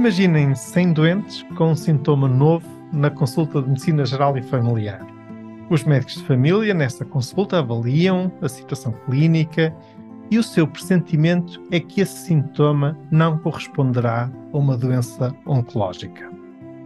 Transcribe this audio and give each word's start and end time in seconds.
Imaginem 0.00 0.54
100 0.54 0.94
doentes 0.94 1.42
com 1.58 1.72
um 1.72 1.76
sintoma 1.76 2.26
novo 2.26 2.66
na 2.90 3.10
consulta 3.10 3.60
de 3.60 3.68
medicina 3.68 4.02
geral 4.06 4.34
e 4.38 4.42
familiar. 4.42 5.06
Os 5.68 5.84
médicos 5.84 6.14
de 6.14 6.24
família, 6.24 6.72
nessa 6.72 7.04
consulta, 7.04 7.58
avaliam 7.58 8.32
a 8.40 8.48
situação 8.48 8.94
clínica 9.04 9.76
e 10.30 10.38
o 10.38 10.42
seu 10.42 10.66
pressentimento 10.66 11.62
é 11.70 11.78
que 11.78 12.00
esse 12.00 12.16
sintoma 12.16 12.98
não 13.10 13.36
corresponderá 13.36 14.30
a 14.54 14.56
uma 14.56 14.74
doença 14.74 15.36
oncológica. 15.44 16.30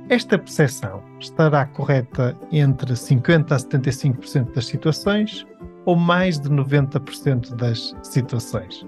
Esta 0.09 0.37
percepção 0.37 1.01
estará 1.21 1.67
correta 1.67 2.37
entre 2.51 2.95
50% 2.95 3.53
a 3.53 3.57
75% 3.57 4.55
das 4.55 4.67
situações 4.67 5.47
ou 5.87 5.95
mais 5.95 6.41
de 6.41 6.51
90% 6.51 7.55
das 7.55 7.95
situações. 8.03 8.85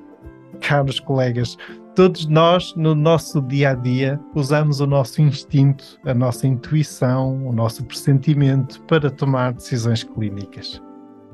Caros 0.61 0.99
colegas, 0.99 1.57
todos 1.97 2.27
nós, 2.27 2.75
no 2.77 2.95
nosso 2.95 3.41
dia 3.41 3.71
a 3.71 3.75
dia, 3.75 4.21
usamos 4.35 4.81
o 4.81 4.87
nosso 4.87 5.23
instinto, 5.23 5.99
a 6.05 6.13
nossa 6.13 6.47
intuição, 6.47 7.47
o 7.47 7.53
nosso 7.55 7.83
pressentimento 7.87 8.83
para 8.83 9.11
tomar 9.11 9.55
decisões 9.55 10.05
clínicas. 10.05 10.81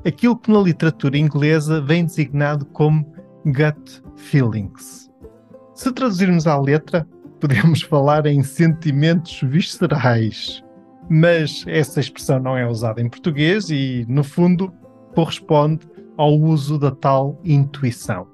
Aquilo 0.05 0.37
que 0.37 0.49
na 0.49 0.61
literatura 0.61 1.17
inglesa 1.17 1.81
vem 1.81 2.05
designado 2.05 2.65
como 2.67 3.05
gut 3.45 4.01
feelings. 4.15 5.11
Se 5.75 5.91
traduzirmos 5.91 6.47
à 6.47 6.57
letra, 6.57 7.05
podemos 7.41 7.81
falar 7.81 8.25
em 8.25 8.41
sentimentos 8.41 9.41
viscerais, 9.43 10.63
mas 11.09 11.65
essa 11.67 11.99
expressão 11.99 12.39
não 12.39 12.57
é 12.57 12.65
usada 12.65 13.01
em 13.01 13.09
português 13.09 13.69
e, 13.69 14.05
no 14.07 14.23
fundo, 14.23 14.73
corresponde 15.13 15.85
ao 16.15 16.33
uso 16.39 16.79
da 16.79 16.91
tal 16.91 17.37
intuição. 17.43 18.32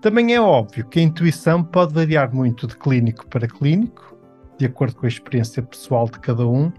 Também 0.00 0.32
é 0.32 0.40
óbvio 0.40 0.86
que 0.86 1.00
a 1.00 1.02
intuição 1.02 1.62
pode 1.62 1.92
variar 1.92 2.32
muito 2.32 2.68
de 2.68 2.76
clínico 2.76 3.26
para 3.26 3.48
clínico, 3.48 4.16
de 4.56 4.66
acordo 4.66 4.94
com 4.94 5.06
a 5.06 5.08
experiência 5.08 5.60
pessoal 5.60 6.04
de 6.06 6.20
cada 6.20 6.46
um, 6.46 6.72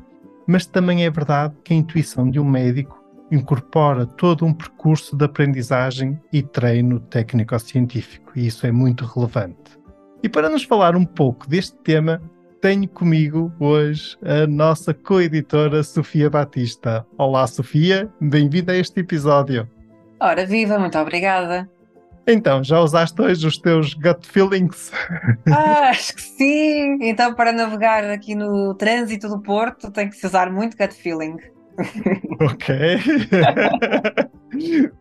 mas 0.48 0.66
também 0.66 1.04
é 1.04 1.10
verdade 1.10 1.54
que 1.64 1.74
a 1.74 1.76
intuição 1.76 2.30
de 2.30 2.40
um 2.40 2.46
médico 2.46 3.04
incorpora 3.30 4.06
todo 4.06 4.46
um 4.46 4.54
percurso 4.54 5.18
de 5.18 5.26
aprendizagem 5.26 6.18
e 6.32 6.42
treino 6.42 7.00
técnico-científico, 7.02 8.32
e 8.38 8.48
isso 8.48 8.66
é 8.66 8.72
muito 8.72 9.06
relevante. 9.06 9.78
E 10.24 10.30
para 10.30 10.50
nos 10.50 10.64
falar 10.64 10.96
um 10.96 11.06
pouco 11.06 11.48
deste 11.48 11.76
tema, 11.78 12.22
tenho 12.62 12.88
comigo 12.88 13.54
hoje 13.60 14.18
a 14.24 14.48
nossa 14.48 14.94
co-editora 14.94 15.84
Sofia 15.84 16.30
Batista. 16.30 17.06
Olá, 17.18 17.46
Sofia, 17.48 18.10
bem-vinda 18.20 18.72
a 18.72 18.78
este 18.78 19.02
episódio. 19.02 19.68
Ora, 20.22 20.46
viva, 20.46 20.80
muito 20.80 20.98
obrigada. 20.98 21.70
Então, 22.32 22.64
já 22.64 22.80
usaste 22.80 23.20
hoje 23.20 23.48
os 23.48 23.58
teus 23.58 23.96
gut 23.96 24.28
feelings? 24.28 24.92
Ah, 25.52 25.90
acho 25.90 26.16
que 26.16 26.22
sim! 26.22 27.00
Então, 27.02 27.34
para 27.34 27.52
navegar 27.52 28.04
aqui 28.04 28.36
no 28.36 28.76
trânsito 28.76 29.28
do 29.28 29.42
Porto, 29.42 29.92
tem 29.92 30.08
que 30.08 30.16
se 30.16 30.28
usar 30.28 30.52
muito 30.52 30.78
gut 30.78 30.94
feeling. 30.94 31.38
Ok. 32.42 32.68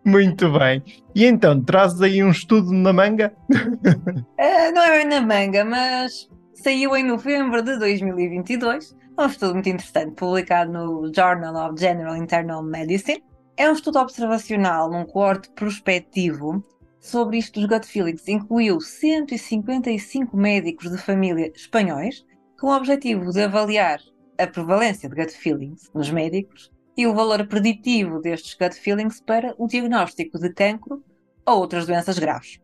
muito 0.05 0.53
bem. 0.59 0.83
E 1.15 1.25
então, 1.25 1.63
trazes 1.63 2.01
aí 2.01 2.23
um 2.23 2.31
estudo 2.31 2.73
na 2.73 2.93
manga? 2.93 3.33
Uh, 3.51 4.75
não 4.75 4.83
é 4.83 4.99
bem 4.99 5.07
na 5.07 5.21
manga, 5.21 5.65
mas 5.65 6.29
saiu 6.55 6.97
em 6.97 7.05
novembro 7.05 7.63
de 7.63 7.79
2022. 7.79 8.97
Um 9.19 9.27
estudo 9.27 9.55
muito 9.55 9.69
interessante, 9.69 10.15
publicado 10.15 10.73
no 10.73 11.13
Journal 11.15 11.69
of 11.69 11.81
General 11.81 12.17
Internal 12.17 12.63
Medicine. 12.63 13.23
É 13.57 13.69
um 13.69 13.73
estudo 13.73 13.99
observacional 13.99 14.91
num 14.91 15.05
coorte 15.05 15.51
prospectivo 15.51 16.65
sobre 17.09 17.39
isto 17.39 17.59
dos 17.59 17.69
gut 17.69 17.87
feelings 17.87 18.29
incluiu 18.29 18.81
155 18.81 20.37
médicos 20.37 20.91
de 20.91 20.99
família 20.99 21.51
espanhóis, 21.55 22.25
com 22.61 22.67
o 22.67 22.77
objetivo 22.77 23.33
de 23.33 23.43
avaliar 23.43 23.99
a 24.37 24.47
prevalência 24.47 25.09
de 25.09 25.17
gut 25.17 25.33
feelings 25.33 25.91
nos 25.95 26.11
médicos 26.11 26.71
e 26.97 27.07
o 27.07 27.15
valor 27.15 27.47
preditivo 27.47 28.21
destes 28.21 28.55
gut 28.55 28.75
feelings 28.75 29.23
para 29.23 29.55
o 29.57 29.67
diagnóstico 29.67 30.39
de 30.39 30.53
cancro 30.53 31.03
ou 31.47 31.59
outras 31.59 31.87
doenças 31.87 32.19
graves. 32.19 32.61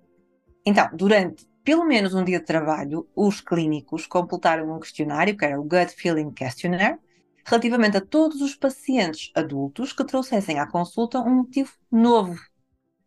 Então, 0.66 0.90
durante 0.92 1.46
pelo 1.64 1.86
menos 1.86 2.12
um 2.12 2.22
dia 2.22 2.38
de 2.38 2.44
trabalho, 2.44 3.08
os 3.16 3.40
clínicos 3.40 4.06
completaram 4.06 4.70
um 4.70 4.78
questionário, 4.78 5.34
que 5.34 5.46
era 5.46 5.58
o 5.58 5.64
Gut 5.64 5.94
Feeling 5.96 6.30
Questionnaire, 6.30 6.98
relativamente 7.46 7.96
a 7.96 8.02
todos 8.02 8.42
os 8.42 8.54
pacientes 8.54 9.32
adultos 9.34 9.94
que 9.94 10.04
trouxessem 10.04 10.58
à 10.58 10.66
consulta 10.66 11.20
um 11.20 11.36
motivo 11.36 11.72
novo 11.90 12.38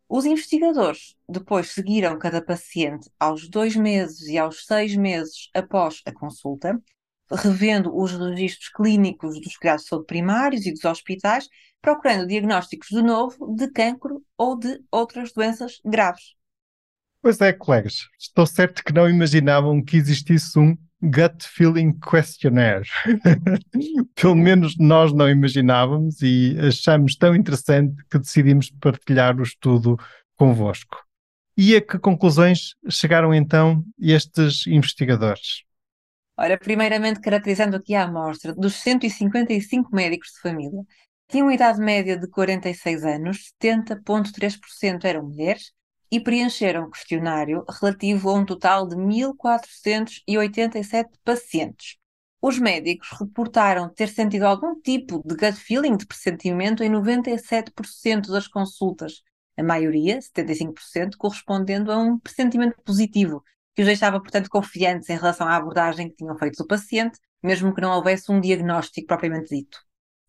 os 0.10 0.26
investigadores 0.26 1.16
depois 1.28 1.72
seguiram 1.72 2.18
cada 2.18 2.42
paciente 2.42 3.10
aos 3.20 3.50
dois 3.50 3.76
meses 3.76 4.28
e 4.28 4.38
aos 4.38 4.66
seis 4.66 4.96
meses 4.96 5.50
após 5.54 6.02
a 6.06 6.14
consulta, 6.14 6.82
revendo 7.30 7.94
os 7.96 8.14
registros 8.14 8.70
clínicos 8.70 9.40
dos 9.42 9.58
cuidados 9.58 9.84
de 9.84 9.90
saúde 9.90 10.08
primários 10.08 10.66
e 10.66 10.72
dos 10.72 10.86
hospitais, 10.86 11.50
procurando 11.82 12.28
diagnósticos 12.28 12.88
de 12.90 13.02
novo 13.02 13.54
de 13.56 13.70
cancro 13.72 14.24
ou 14.38 14.58
de 14.58 14.82
outras 14.90 15.34
doenças 15.34 15.82
graves. 15.84 16.36
Pois 17.22 17.42
é, 17.42 17.52
colegas, 17.52 18.08
estou 18.18 18.46
certo 18.46 18.84
que 18.84 18.94
não 18.94 19.10
imaginavam 19.10 19.84
que 19.84 19.98
existisse 19.98 20.58
um 20.58 20.78
gut 21.02 21.44
feeling 21.44 21.94
questionnaire. 22.00 22.88
Pelo 24.16 24.36
menos 24.36 24.78
nós 24.78 25.14
não 25.14 25.30
imaginávamos 25.30 26.22
e 26.22 26.58
achamos 26.60 27.16
tão 27.16 27.36
interessante 27.36 27.96
que 28.10 28.20
decidimos 28.20 28.72
partilhar 28.72 29.40
o 29.40 29.44
estudo 29.44 29.98
convosco. 30.36 30.98
E 31.56 31.76
a 31.76 31.82
que 31.82 31.98
conclusões 31.98 32.76
chegaram 32.90 33.34
então 33.34 33.84
estes 34.00 34.68
investigadores? 34.68 35.64
Ora, 36.38 36.58
primeiramente 36.58 37.20
caracterizando 37.20 37.76
aqui 37.76 37.96
a 37.96 38.04
amostra 38.04 38.54
dos 38.54 38.76
155 38.76 39.96
médicos 39.96 40.30
de 40.34 40.42
família, 40.42 40.84
tinham 41.28 41.52
idade 41.52 41.80
média 41.80 42.16
de 42.18 42.28
46 42.30 43.04
anos, 43.04 43.54
70,3% 43.62 45.04
eram 45.04 45.24
mulheres 45.24 45.72
e 46.12 46.20
preencheram 46.20 46.86
um 46.86 46.90
questionário 46.90 47.64
relativo 47.70 48.30
a 48.30 48.34
um 48.34 48.46
total 48.46 48.88
de 48.88 48.96
1.487 48.96 51.06
pacientes. 51.24 51.98
Os 52.42 52.58
médicos 52.60 53.10
reportaram 53.20 53.90
ter 53.90 54.10
sentido 54.10 54.44
algum 54.44 54.80
tipo 54.80 55.22
de 55.26 55.36
gut 55.36 55.54
feeling, 55.54 55.98
de 55.98 56.06
pressentimento, 56.06 56.84
em 56.84 56.92
97% 56.92 58.32
das 58.32 58.48
consultas, 58.48 59.24
a 59.58 59.64
maioria, 59.64 60.20
75%, 60.20 61.16
correspondendo 61.18 61.92
a 61.92 61.98
um 61.98 62.20
pressentimento 62.20 62.80
positivo, 62.84 63.44
que 63.76 63.82
os 63.82 63.88
deixava, 63.88 64.22
portanto, 64.22 64.50
confiantes 64.50 65.10
em 65.10 65.18
relação 65.18 65.48
à 65.48 65.56
abordagem 65.56 66.10
que 66.10 66.18
tinham 66.18 66.38
feito 66.38 66.58
do 66.58 66.68
paciente, 66.68 67.18
mesmo 67.42 67.74
que 67.74 67.82
não 67.82 67.92
houvesse 67.92 68.32
um 68.32 68.40
diagnóstico 68.40 69.08
propriamente 69.08 69.56
dito. 69.56 69.80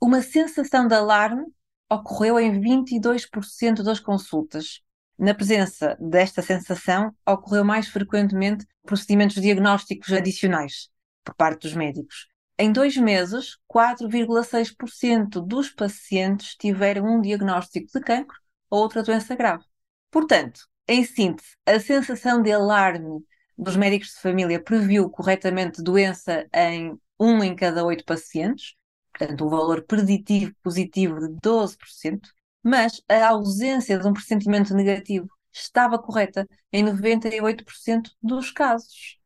Uma 0.01 0.23
sensação 0.23 0.89
de 0.89 0.95
alarme 0.95 1.45
ocorreu 1.91 2.39
em 2.39 2.61
22% 2.61 3.83
das 3.83 4.01
consultas, 4.01 4.81
na 5.19 5.35
presença 5.35 5.97
desta 6.01 6.43
sensação, 6.43 7.15
ocorreu 7.27 7.65
mais 7.65 7.89
frequentemente 7.89 8.67
procedimentos 8.85 9.41
diagnósticos 9.41 10.13
adicionais 10.13 10.89
por 11.25 11.35
parte 11.35 11.63
dos 11.63 11.75
médicos. 11.75 12.29
Em 12.59 12.73
dois 12.73 12.97
meses, 12.97 13.57
4,6% 13.69 15.41
dos 15.41 15.71
pacientes 15.71 16.55
tiveram 16.57 17.07
um 17.07 17.21
diagnóstico 17.21 17.87
de 17.93 18.01
cancro 18.01 18.37
ou 18.71 18.81
outra 18.81 19.03
doença 19.03 19.35
grave. 19.37 19.65
Portanto, 20.11 20.61
em 20.87 21.05
síntese, 21.05 21.51
a 21.67 21.79
sensação 21.79 22.43
de 22.43 22.51
alarme 22.51 23.23
dos 23.57 23.77
médicos 23.77 24.09
de 24.09 24.21
família 24.21 24.63
previu 24.63 25.11
corretamente 25.11 25.83
doença 25.83 26.49
em 26.55 26.99
um 27.19 27.43
em 27.43 27.55
cada 27.55 27.85
oito 27.85 28.05
pacientes, 28.05 28.75
portanto, 29.13 29.45
um 29.45 29.49
valor 29.49 29.83
preditivo 29.83 30.55
positivo 30.63 31.19
de 31.21 31.35
12%, 31.41 32.21
mas 32.63 33.01
a 33.09 33.29
ausência 33.29 33.99
de 33.99 34.07
um 34.07 34.13
pressentimento 34.13 34.75
negativo 34.75 35.29
estava 35.53 35.99
correta 35.99 36.47
em 36.73 36.85
98% 36.85 38.11
dos 38.23 38.51
casos. 38.51 39.19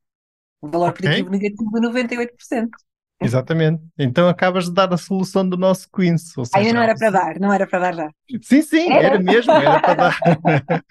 O 0.60 0.68
valor 0.68 0.90
okay. 0.90 1.02
preditivo 1.02 1.30
negativo 1.30 1.70
de 1.70 1.80
98%. 1.80 2.68
Exatamente. 3.24 3.82
Então 3.98 4.28
acabas 4.28 4.64
de 4.64 4.72
dar 4.72 4.92
a 4.92 4.96
solução 4.96 5.48
do 5.48 5.56
nosso 5.56 5.88
quiz. 5.90 6.36
Ou 6.36 6.44
seja, 6.44 6.58
Ainda 6.58 6.74
não 6.74 6.82
era 6.82 6.94
para 6.94 7.10
dar, 7.10 7.40
não 7.40 7.52
era 7.52 7.66
para 7.66 7.78
dar 7.78 7.94
já. 7.94 8.10
Sim, 8.42 8.62
sim, 8.62 8.90
era, 8.90 9.06
era 9.08 9.20
mesmo, 9.20 9.52
era 9.52 9.80
para 9.80 9.94
dar. 9.94 10.18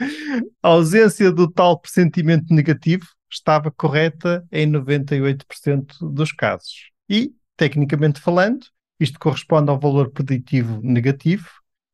a 0.63 0.67
ausência 0.67 1.31
do 1.31 1.49
tal 1.49 1.79
pressentimento 1.79 2.53
negativo 2.53 3.05
estava 3.29 3.71
correta 3.71 4.45
em 4.51 4.69
98% 4.71 5.85
dos 6.01 6.31
casos. 6.31 6.89
E, 7.09 7.31
tecnicamente 7.57 8.19
falando, 8.19 8.65
isto 8.99 9.19
corresponde 9.19 9.69
ao 9.69 9.79
valor 9.79 10.11
preditivo 10.11 10.79
negativo 10.81 11.49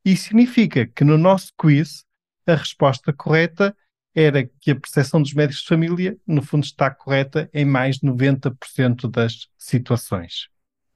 e 0.07 0.15
significa 0.15 0.87
que 0.87 1.03
no 1.03 1.17
nosso 1.17 1.51
quiz 1.59 2.05
a 2.47 2.55
resposta 2.55 3.11
correta 3.11 3.75
era 4.15 4.49
que 4.61 4.71
a 4.71 4.75
percepção 4.79 5.21
dos 5.21 5.33
médicos 5.33 5.63
de 5.63 5.67
família, 5.67 6.17
no 6.25 6.41
fundo, 6.41 6.63
está 6.63 6.89
correta 6.89 7.49
em 7.53 7.65
mais 7.65 7.97
de 7.97 8.07
90% 8.07 9.11
das 9.11 9.49
situações. 9.57 10.47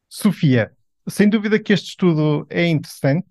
Sofia, 0.08 0.72
sem 1.10 1.28
dúvida 1.28 1.60
que 1.60 1.74
este 1.74 1.90
estudo 1.90 2.48
é 2.50 2.66
interessante. 2.66 3.28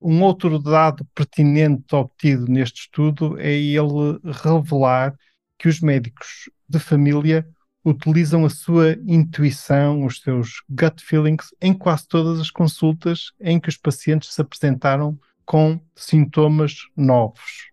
Um 0.00 0.22
outro 0.22 0.58
dado 0.58 1.04
pertinente 1.14 1.94
obtido 1.94 2.46
neste 2.46 2.80
estudo 2.80 3.38
é 3.38 3.52
ele 3.52 4.18
revelar 4.42 5.14
que 5.58 5.68
os 5.68 5.78
médicos 5.82 6.48
de 6.66 6.78
família 6.78 7.46
utilizam 7.88 8.44
a 8.44 8.50
sua 8.50 8.96
intuição, 9.06 10.04
os 10.04 10.20
seus 10.20 10.62
gut 10.68 11.02
feelings, 11.02 11.54
em 11.60 11.72
quase 11.72 12.06
todas 12.06 12.40
as 12.40 12.50
consultas 12.50 13.32
em 13.40 13.58
que 13.58 13.68
os 13.68 13.76
pacientes 13.76 14.32
se 14.32 14.40
apresentaram 14.40 15.18
com 15.44 15.80
sintomas 15.96 16.88
novos. 16.96 17.70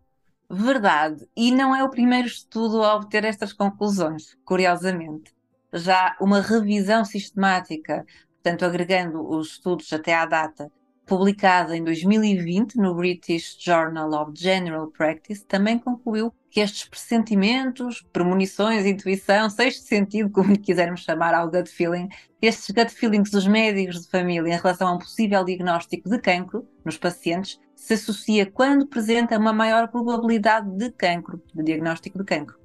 Verdade, 0.50 1.28
e 1.36 1.52
não 1.52 1.76
é 1.76 1.84
o 1.84 1.90
primeiro 1.90 2.28
estudo 2.28 2.84
a 2.84 2.96
obter 2.96 3.26
estas 3.26 3.52
conclusões, 3.52 4.38
curiosamente. 4.46 5.34
Já 5.74 6.16
uma 6.22 6.40
revisão 6.40 7.04
sistemática, 7.04 8.06
portanto, 8.36 8.64
agregando 8.64 9.28
os 9.28 9.54
estudos 9.54 9.92
até 9.92 10.14
à 10.14 10.26
data, 10.26 10.72
publicada 11.06 11.76
em 11.76 11.84
2020 11.84 12.76
no 12.76 12.96
British 12.96 13.58
Journal 13.60 14.10
of 14.14 14.32
General 14.36 14.88
Practice, 14.88 15.46
também 15.46 15.78
concluiu 15.78 16.34
que 16.56 16.62
estes 16.62 16.88
pressentimentos, 16.88 18.02
premonições, 18.14 18.86
intuição, 18.86 19.50
sexto 19.50 19.86
sentido, 19.86 20.30
como 20.30 20.54
lhe 20.54 20.58
quisermos 20.58 21.02
chamar 21.02 21.34
ao 21.34 21.52
gut 21.52 21.70
feeling, 21.70 22.08
estes 22.42 22.74
gut 22.74 22.90
feelings 22.94 23.30
dos 23.30 23.46
médicos 23.46 24.04
de 24.04 24.10
família 24.10 24.54
em 24.54 24.58
relação 24.58 24.88
a 24.88 24.94
um 24.94 24.98
possível 24.98 25.44
diagnóstico 25.44 26.10
de 26.10 26.18
cancro 26.18 26.66
nos 26.86 26.98
pacientes 26.98 27.60
se 27.76 27.96
associa 27.96 28.46
quando 28.46 28.86
apresenta 28.86 29.38
uma 29.38 29.52
maior 29.52 29.90
probabilidade 29.90 30.72
de 30.78 30.92
cancro, 30.92 31.44
de 31.54 31.62
diagnóstico 31.62 32.20
de 32.20 32.24
cancro. 32.24 32.58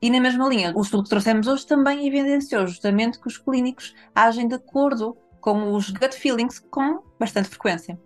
E 0.00 0.08
na 0.08 0.20
mesma 0.20 0.48
linha, 0.48 0.72
o 0.76 0.80
estudo 0.80 1.02
que 1.02 1.10
trouxemos 1.10 1.48
hoje 1.48 1.66
também 1.66 2.06
evidenciou 2.06 2.64
justamente 2.68 3.20
que 3.20 3.26
os 3.26 3.38
clínicos 3.38 3.92
agem 4.14 4.46
de 4.46 4.54
acordo 4.54 5.16
com 5.40 5.72
os 5.72 5.90
gut 5.90 6.14
feelings 6.14 6.60
com 6.60 7.02
bastante 7.18 7.48
frequência. 7.48 7.98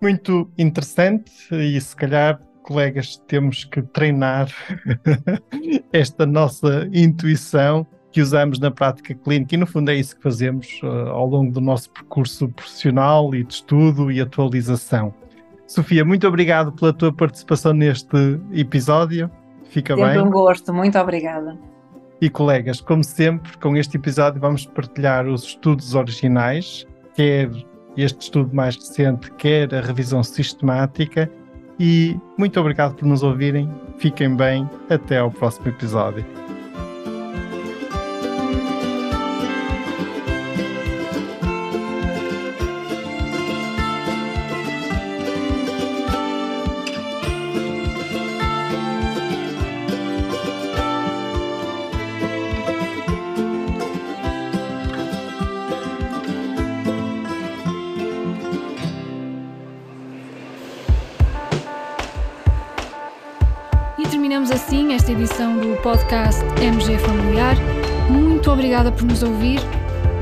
Muito 0.00 0.48
interessante 0.56 1.32
e 1.52 1.80
se 1.80 1.96
calhar 1.96 2.40
colegas, 2.62 3.16
temos 3.26 3.64
que 3.64 3.82
treinar 3.82 4.48
esta 5.92 6.26
nossa 6.26 6.88
intuição 6.92 7.86
que 8.12 8.20
usamos 8.20 8.58
na 8.58 8.70
prática 8.70 9.14
clínica 9.14 9.54
e 9.54 9.58
no 9.58 9.66
fundo 9.66 9.90
é 9.90 9.94
isso 9.94 10.16
que 10.16 10.22
fazemos 10.22 10.80
uh, 10.82 11.10
ao 11.10 11.26
longo 11.26 11.52
do 11.52 11.60
nosso 11.60 11.90
percurso 11.90 12.48
profissional 12.48 13.34
e 13.34 13.44
de 13.44 13.54
estudo 13.54 14.10
e 14.10 14.20
atualização. 14.20 15.14
Sofia, 15.66 16.04
muito 16.04 16.26
obrigado 16.26 16.72
pela 16.72 16.92
tua 16.92 17.12
participação 17.12 17.72
neste 17.72 18.16
episódio. 18.52 19.30
Fica 19.68 19.94
sempre 19.94 20.08
bem. 20.08 20.14
Sempre 20.14 20.28
um 20.28 20.32
gosto, 20.32 20.74
muito 20.74 20.98
obrigada. 20.98 21.56
E 22.20 22.28
colegas, 22.28 22.80
como 22.80 23.04
sempre, 23.04 23.56
com 23.58 23.76
este 23.76 23.96
episódio 23.96 24.40
vamos 24.40 24.66
partilhar 24.66 25.26
os 25.26 25.44
estudos 25.44 25.94
originais, 25.94 26.86
quer 27.14 27.48
este 27.96 28.22
estudo 28.22 28.54
mais 28.54 28.76
recente, 28.76 29.30
quer 29.32 29.72
a 29.74 29.80
revisão 29.80 30.22
sistemática 30.22 31.30
e 31.80 32.20
muito 32.36 32.60
obrigado 32.60 32.94
por 32.94 33.08
nos 33.08 33.22
ouvirem. 33.22 33.66
Fiquem 33.96 34.36
bem. 34.36 34.68
Até 34.90 35.16
ao 35.16 35.30
próximo 35.30 35.68
episódio. 35.68 36.22
Edição 65.12 65.58
do 65.58 65.80
podcast 65.80 66.42
MG 66.60 66.98
Familiar. 66.98 67.54
Muito 68.10 68.50
obrigada 68.50 68.90
por 68.90 69.04
nos 69.04 69.22
ouvir. 69.22 69.60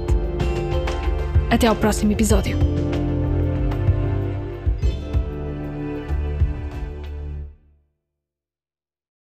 Até 1.50 1.66
ao 1.66 1.76
próximo 1.76 2.12
episódio. 2.12 2.69